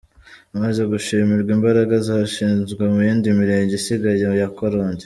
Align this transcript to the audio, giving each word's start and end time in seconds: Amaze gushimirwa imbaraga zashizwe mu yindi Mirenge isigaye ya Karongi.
Amaze 0.55 0.81
gushimirwa 0.91 1.51
imbaraga 1.57 1.95
zashizwe 2.07 2.83
mu 2.93 2.99
yindi 3.05 3.27
Mirenge 3.39 3.73
isigaye 3.79 4.25
ya 4.41 4.47
Karongi. 4.57 4.99